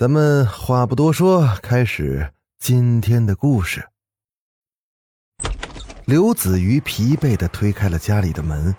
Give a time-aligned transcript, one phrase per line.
[0.00, 3.86] 咱们话不多说，开始今天的故事。
[6.06, 8.74] 刘子瑜疲惫的推开了家里的门，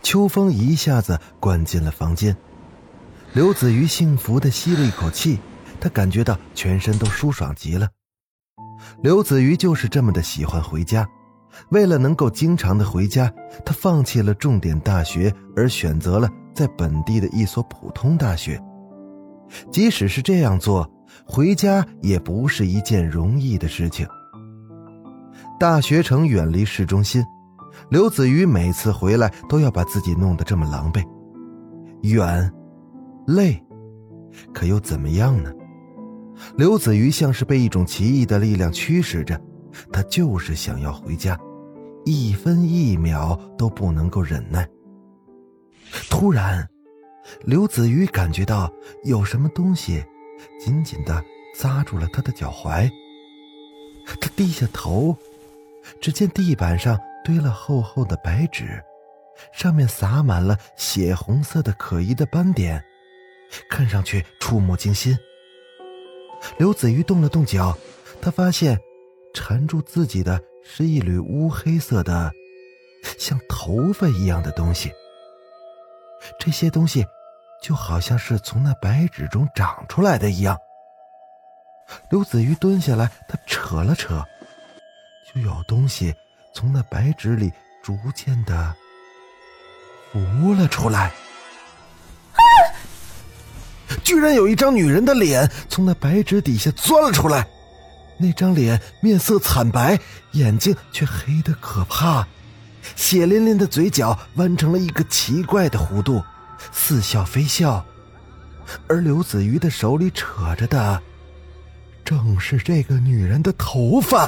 [0.00, 2.36] 秋风一下子灌进了房间。
[3.32, 5.40] 刘子瑜幸福的吸了一口气，
[5.80, 7.88] 他感觉到全身都舒爽极了。
[9.02, 11.04] 刘子瑜就是这么的喜欢回家，
[11.70, 13.28] 为了能够经常的回家，
[13.66, 18.62] 他放弃了重点大学，而选择了在本地的一所普通大学。
[19.70, 20.90] 即使是这样做，
[21.24, 24.06] 回家也不是一件容易的事情。
[25.58, 27.24] 大学城远离市中心，
[27.90, 31.04] 刘子瑜每次回来都要把自己弄得这么狼狈，
[32.02, 32.52] 远，
[33.26, 33.60] 累，
[34.52, 35.52] 可又怎么样呢？
[36.56, 39.40] 刘子瑜像是被一种奇异的力量驱使着，
[39.92, 41.36] 他就是想要回家，
[42.04, 44.68] 一分一秒都不能够忍耐。
[46.08, 46.68] 突然。
[47.44, 48.72] 刘子瑜感觉到
[49.04, 50.04] 有什么东西
[50.58, 52.90] 紧紧的扎住了他的脚踝。
[54.20, 55.16] 他低下头，
[56.00, 58.82] 只见地板上堆了厚厚的白纸，
[59.52, 62.82] 上面撒满了血红色的可疑的斑点，
[63.68, 65.16] 看上去触目惊心。
[66.56, 67.76] 刘子瑜动了动脚，
[68.20, 68.78] 他发现
[69.34, 72.32] 缠住自己的是一缕乌黑色的，
[73.18, 74.90] 像头发一样的东西。
[76.40, 77.04] 这些东西。
[77.60, 80.58] 就好像是从那白纸中长出来的一样。
[82.10, 84.24] 刘子瑜蹲下来，他扯了扯，
[85.34, 86.14] 就有东西
[86.54, 87.52] 从那白纸里
[87.82, 88.74] 逐渐的
[90.12, 91.12] 浮了出来。
[92.34, 92.40] 啊！
[94.04, 97.46] 居然有一张女人的脸从那白纸底下钻了出来，
[98.18, 99.98] 那张脸面色惨白，
[100.32, 102.26] 眼睛却黑得可怕，
[102.96, 106.22] 血淋淋的嘴角弯成了一个奇怪的弧度。
[106.72, 107.84] 似笑非笑，
[108.86, 111.02] 而刘子瑜的手里扯着的，
[112.04, 114.26] 正是这个女人的头发。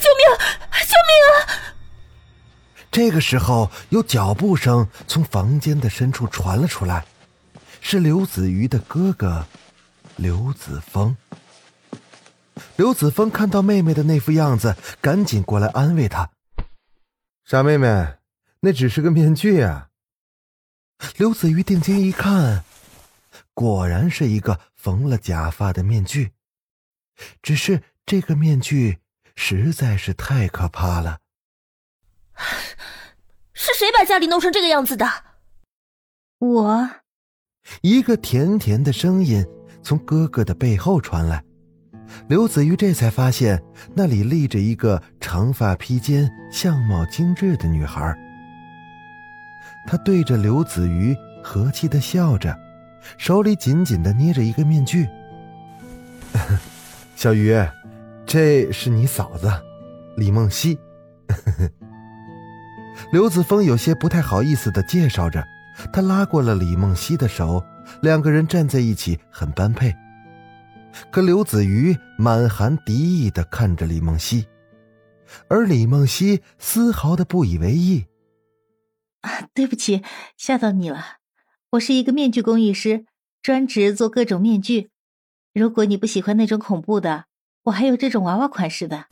[0.00, 0.24] 救命！
[0.86, 1.36] 救命啊！
[2.90, 7.04] 这个时候，有脚步声从房间的深处传了出来，
[7.80, 9.46] 是刘子瑜的哥哥
[10.16, 11.16] 刘子峰。
[12.76, 16.30] 刘子峰看到妹妹的那副样子，赶紧过来安慰她
[17.44, 18.14] ：“傻妹妹，
[18.60, 19.88] 那只是个面具啊。”
[21.16, 22.64] 刘子瑜定睛一看，
[23.54, 26.32] 果然是一个缝了假发的面具。
[27.42, 28.98] 只是这个面具
[29.34, 31.20] 实在是太可怕了。
[33.52, 35.06] 是谁把家里弄成这个样子的？
[36.38, 36.90] 我。
[37.82, 39.46] 一个甜甜的声音
[39.82, 41.44] 从哥哥的背后传来，
[42.28, 43.62] 刘子瑜这才发现
[43.94, 48.16] 那里立着一个长发披肩、相貌精致的女孩。
[49.86, 52.56] 他对着刘子瑜和气的笑着，
[53.18, 55.08] 手里紧紧的捏着一个面具。
[57.16, 57.54] 小鱼，
[58.26, 59.50] 这是你嫂子，
[60.16, 60.78] 李梦溪。
[63.12, 65.44] 刘子峰有些不太好意思的介绍着，
[65.92, 67.64] 他拉过了李梦溪的手，
[68.02, 69.94] 两个人站在一起很般配。
[71.10, 74.46] 可刘子瑜满含敌意的看着李梦溪，
[75.48, 78.04] 而李梦溪丝毫的不以为意。
[79.20, 80.02] 啊，对不起，
[80.36, 81.16] 吓到你了。
[81.72, 83.04] 我是一个面具工艺师，
[83.42, 84.90] 专职做各种面具。
[85.52, 87.24] 如果你不喜欢那种恐怖的，
[87.64, 89.06] 我还有这种娃娃款式的。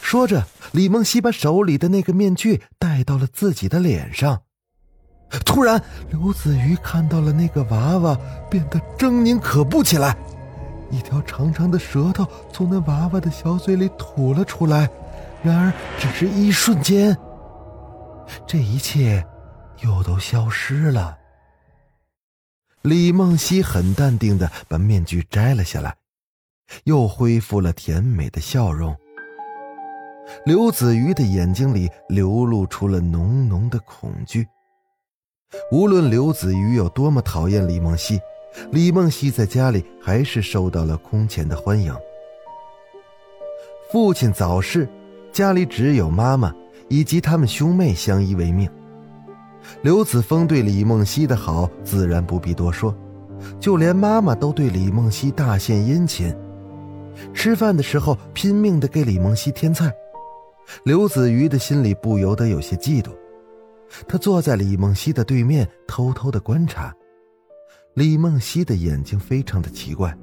[0.00, 4.42] 说着，李梦溪把手里的那个面具戴到了自己的脸上。
[5.44, 8.18] 突然，刘子瑜看到了那个娃娃
[8.50, 10.16] 变得狰狞可怖起来，
[10.90, 14.88] 一条长长的舌头从那娃娃的小嘴里吐了出来。
[15.42, 17.16] 然而，只是一瞬间。
[18.46, 19.24] 这一切
[19.82, 21.18] 又都消失了。
[22.82, 25.96] 李梦溪很淡定的把面具摘了下来，
[26.84, 28.94] 又恢复了甜美的笑容。
[30.46, 34.46] 刘子瑜的眼睛里流露出了浓浓的恐惧。
[35.70, 38.20] 无论刘子瑜有多么讨厌李梦溪，
[38.70, 41.94] 李梦溪在家里还是受到了空前的欢迎。
[43.92, 44.88] 父亲早逝，
[45.32, 46.54] 家里只有妈妈。
[46.94, 48.70] 以及他们兄妹相依为命。
[49.82, 52.94] 刘子峰对李梦溪的好自然不必多说，
[53.58, 56.32] 就连妈妈都对李梦溪大献殷勤。
[57.32, 59.92] 吃饭的时候拼命的给李梦溪添菜，
[60.84, 63.08] 刘子瑜的心里不由得有些嫉妒。
[64.06, 66.94] 他坐在李梦溪的对面，偷偷的观察。
[67.94, 70.16] 李梦溪的眼睛非常的奇怪，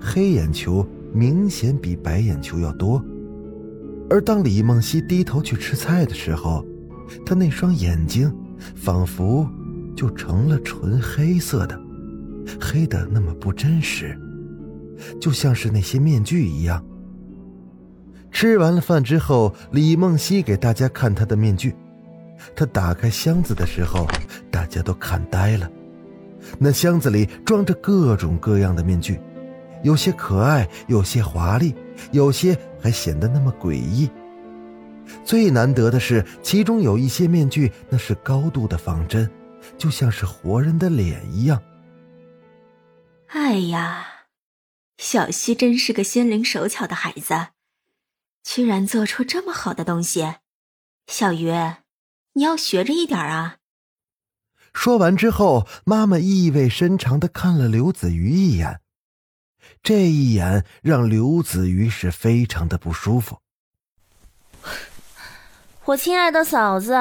[0.00, 3.04] 黑眼球明显比白眼球要多。
[4.08, 6.64] 而当李梦溪低头去吃菜的时候，
[7.24, 8.32] 她那双眼睛
[8.74, 9.48] 仿佛
[9.96, 11.80] 就成了纯黑色的，
[12.60, 14.18] 黑的那么不真实。
[15.20, 16.82] 就像是那些面具一样。
[18.30, 21.74] 吃完了饭之后，李梦溪给大家看他的面具。
[22.54, 24.06] 他打开箱子的时候，
[24.50, 25.70] 大家都看呆了。
[26.58, 29.18] 那箱子里装着各种各样的面具，
[29.82, 31.74] 有些可爱，有些华丽，
[32.12, 34.10] 有些还显得那么诡异。
[35.24, 39.30] 最难得的是，其中有一些面具那是高度的仿真，
[39.78, 41.62] 就像是活人的脸一样。
[43.28, 44.06] 哎呀！
[44.98, 47.48] 小溪真是个心灵手巧的孩子，
[48.42, 50.36] 居然做出这么好的东西。
[51.06, 51.52] 小鱼，
[52.32, 53.58] 你要学着一点啊！
[54.72, 58.80] 说完之后，妈妈意味深长的看了刘子瑜一眼，
[59.86, 63.38] 这一眼让刘子瑜是非常的不舒服。
[65.84, 66.98] 我亲爱的嫂子，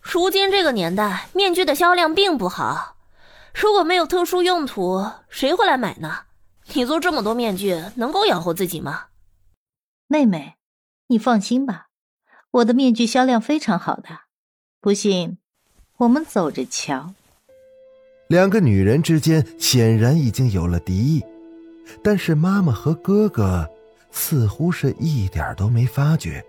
[0.00, 2.94] 如今这个年代，面具的销量并不好，
[3.52, 6.18] 如果没有特殊用途，谁会来买呢？
[6.72, 9.06] 你做这么多面具，能够养活自己吗？
[10.06, 10.54] 妹妹，
[11.08, 11.88] 你放心吧，
[12.52, 14.08] 我的面具销量非常好的。
[14.80, 15.38] 不信，
[15.96, 17.12] 我们走着瞧。
[18.28, 21.24] 两个女人之间显然已经有了敌意，
[22.02, 23.68] 但是妈妈和哥哥
[24.10, 26.44] 似乎是一点都没发觉。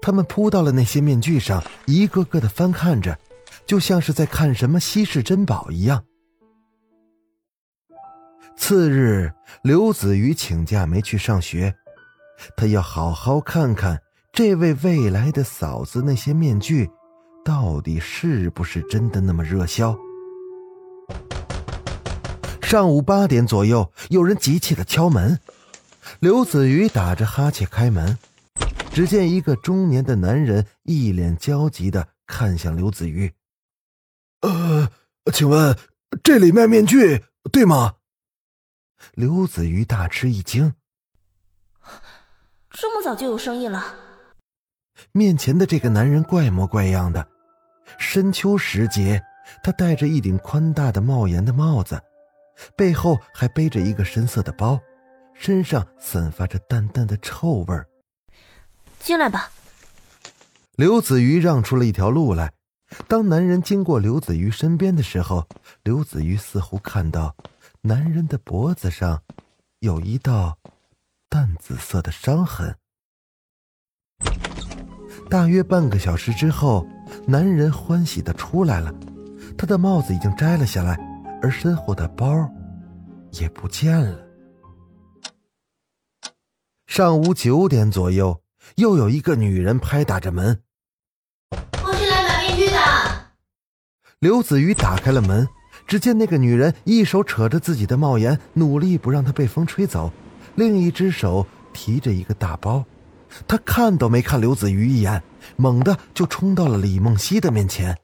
[0.00, 3.18] 他们扑到了那些面具上，一个个的翻看着，
[3.66, 6.04] 就像是在看什么稀世珍宝一样。
[8.56, 11.74] 次日，刘子瑜请假没去上学，
[12.56, 14.00] 他要好好看看
[14.32, 16.88] 这位未来的嫂子那些面具，
[17.44, 19.96] 到底是不是真的那么热销。
[22.72, 25.38] 上午八点左右，有人急切的敲门，
[26.20, 28.16] 刘子瑜打着哈欠开门，
[28.94, 33.30] 只见一个中年的男人一脸焦急的看向刘子瑜
[34.40, 34.90] ：“呃，
[35.34, 35.76] 请问
[36.24, 37.22] 这里卖面具
[37.52, 37.96] 对吗？”
[39.12, 40.72] 刘子瑜大吃一惊，
[42.70, 43.94] 这么早就有生意了。
[45.12, 47.28] 面前的这个男人怪模怪样的，
[47.98, 49.22] 深秋时节，
[49.62, 52.02] 他戴着一顶宽大的帽檐的帽子，
[52.76, 54.80] 背后还背着一个深色的包，
[55.34, 57.86] 身上散发着淡淡的臭味儿。
[59.00, 59.50] 进来吧。
[60.76, 62.52] 刘子瑜让出了一条路来。
[63.08, 65.46] 当男人经过刘子瑜身边的时候，
[65.82, 67.34] 刘子瑜似乎看到。
[67.84, 69.20] 男人的脖子上
[69.80, 70.56] 有一道
[71.28, 72.76] 淡紫色的伤痕。
[75.28, 76.86] 大约半个小时之后，
[77.26, 78.94] 男人欢喜的出来了，
[79.58, 80.96] 他的帽子已经摘了下来，
[81.42, 82.26] 而身后的包
[83.32, 84.18] 也不见了。
[86.86, 88.40] 上午九点左右，
[88.76, 90.62] 又有一个女人拍打着门
[91.84, 92.78] ：“我是来买面具的。”
[94.20, 95.48] 刘子瑜打开了门。
[95.84, 100.10] 只见那个女人一手扯着自己的帽檐，努力不让它被风吹走，
[100.54, 102.84] 另一只手提着一个大包。
[103.48, 105.22] 她看都没看刘子瑜一眼，
[105.56, 107.98] 猛地就冲到了李梦溪的面前。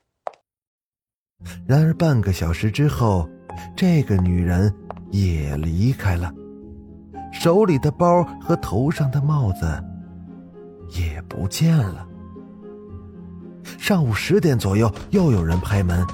[1.67, 3.29] 然而半个小时之后，
[3.77, 4.75] 这个女人
[5.11, 6.33] 也离开了，
[7.33, 9.67] 手里的包和头上的帽子
[10.99, 12.07] 也不见了。
[13.79, 16.05] 上午十点左右，又有人拍门。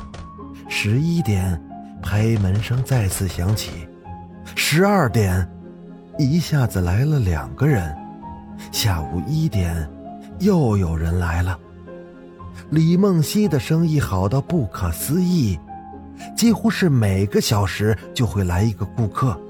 [0.68, 1.60] 十一点，
[2.02, 3.88] 拍门声再次响起。
[4.56, 5.48] 十二点，
[6.18, 7.94] 一下子来了两个人。
[8.72, 9.88] 下午一点，
[10.40, 11.58] 又有人来了。
[12.74, 15.56] 李梦溪的生意好到不可思议，
[16.36, 19.40] 几乎是每个小时就会来一个顾客。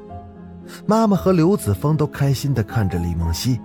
[0.87, 3.59] 妈妈和刘子峰都开心的看着李梦溪，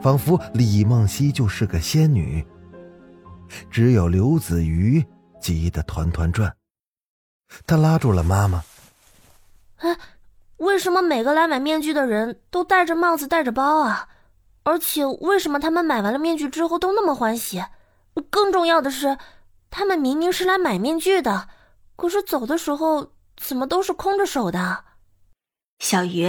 [0.00, 2.46] 仿佛李梦溪就是个仙女。
[3.68, 5.04] 只有刘子瑜
[5.40, 6.54] 急得团团转。
[7.66, 8.62] 他拉住了妈妈。
[9.78, 9.96] 哎，
[10.58, 14.06] 为什么每个来买面具的人都戴着帽子、戴着包啊？
[14.62, 17.60] 而且为什么他们买完了面具之后都那么欢喜？
[18.30, 19.18] 更重要的是，
[19.70, 21.48] 他们明明是来买面具的，
[21.96, 24.84] 可是走的时候怎么都是空着手的？
[25.78, 26.28] 小鱼，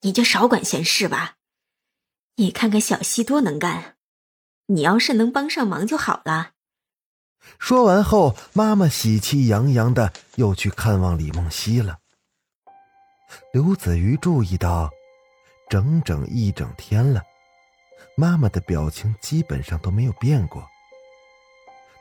[0.00, 1.34] 你就少管闲事吧。
[2.36, 3.96] 你看看小溪多能干，
[4.66, 6.52] 你要是能帮上忙就好了。
[7.58, 11.98] 说完后，妈妈喜气洋洋的又去看望李梦溪了。
[13.52, 14.90] 刘子瑜注意到，
[15.68, 17.22] 整整一整天了，
[18.16, 20.66] 妈妈的表情基本上都没有变过。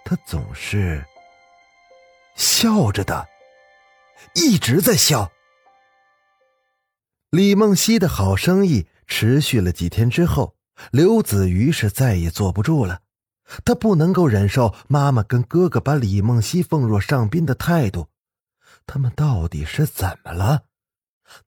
[0.03, 1.05] 他总是
[2.35, 3.27] 笑着的，
[4.35, 5.31] 一直在笑。
[7.29, 10.55] 李梦溪的好生意持续了几天之后，
[10.91, 13.01] 刘子瑜是再也坐不住了。
[13.65, 18.07] 他不能够忍受妈妈跟哥哥把李梦溪奉若上宾的态度。
[18.85, 20.63] 他们到底是怎么了？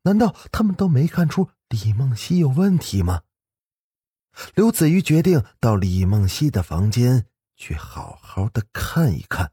[0.03, 3.23] 难道他们都没看出李梦溪有问题吗？
[4.55, 7.27] 刘子瑜决定到李梦溪的房间
[7.67, 9.51] 去好好的看一看。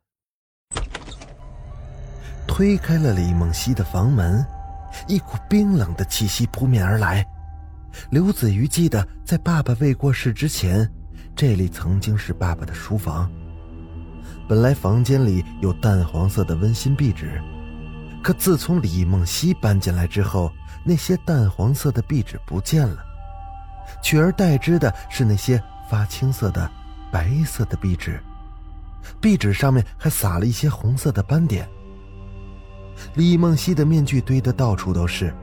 [2.46, 4.46] 推开了李梦溪的房门。
[5.08, 7.26] 一股冰冷的气息扑面而来。
[8.10, 10.86] 刘子瑜记得，在爸爸未过世之前，
[11.34, 13.32] 这里曾经是爸爸的书房。
[14.46, 17.42] 本来房间里有淡黄色的温馨壁纸，
[18.22, 20.52] 可自从李梦溪搬进来之后，
[20.84, 23.02] 那些淡黄色的壁纸不见了，
[24.04, 26.70] 取而代之的是那些发青色的
[27.12, 28.20] 白色的壁纸，
[29.20, 31.68] 壁纸上面还撒了一些红色的斑点。
[33.16, 35.34] 李梦溪的面具堆得到处都是，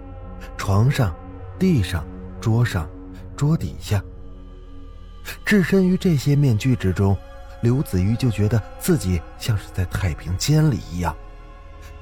[0.56, 1.14] 床上、
[1.58, 2.04] 地上、
[2.40, 2.88] 桌上、
[3.36, 4.02] 桌底下。
[5.44, 7.16] 置身于这些面具之中，
[7.62, 11.14] 刘子瑜就觉得自己像是在太平间里一样，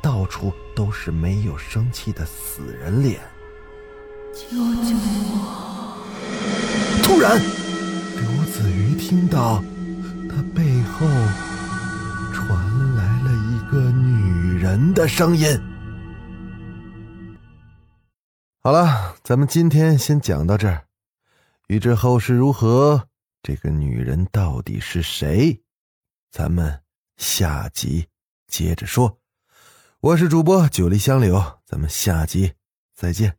[0.01, 3.21] 到处都是没有生气的死人脸。
[4.35, 4.97] 救救
[5.33, 5.97] 我！
[7.03, 7.41] 突然，
[8.17, 9.63] 刘子瑜听到
[10.29, 11.07] 他背后
[12.33, 15.47] 传来了一个女人的声音。
[18.63, 20.85] 好了，咱们今天先讲到这儿。
[21.69, 23.09] 欲知后事如何，
[23.43, 25.63] 这个女人到底是谁？
[26.31, 26.81] 咱们
[27.17, 28.07] 下集
[28.49, 29.19] 接着说。
[30.01, 32.53] 我是主播九黎香柳，咱们下集
[32.95, 33.37] 再见。